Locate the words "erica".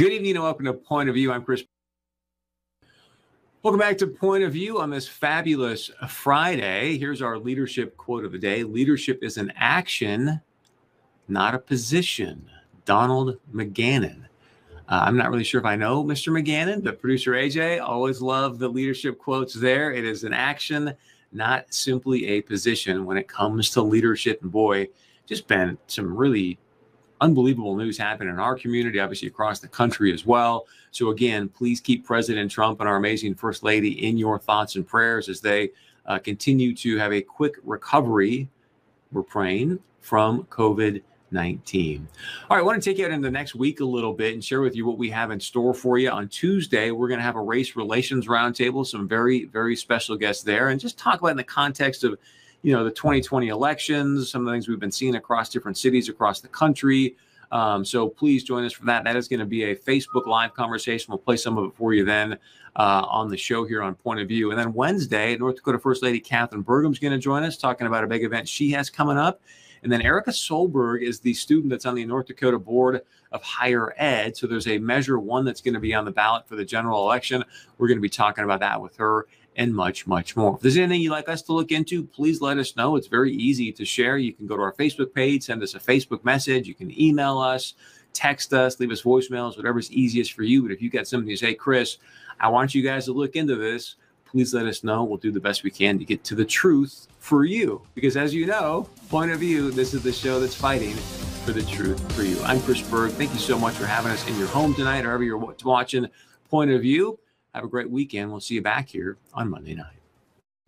70.02-70.30